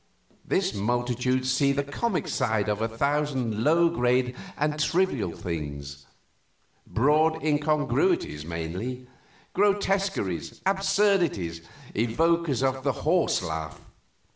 This 0.43 0.73
multitude 0.73 1.45
see 1.45 1.71
the 1.73 1.83
comic 1.83 2.27
side 2.27 2.67
of 2.69 2.81
a 2.81 2.87
thousand 2.87 3.63
low 3.63 3.87
grade 3.87 4.35
and 4.57 4.79
trivial 4.79 5.29
things 5.31 6.07
broad 6.87 7.43
incongruities, 7.43 8.43
mainly; 8.43 9.05
grotesqueries, 9.53 10.59
absurdities, 10.65 11.61
evokers 11.93 12.63
of 12.63 12.83
the 12.83 12.91
horse 13.05 13.43
laugh. 13.43 13.79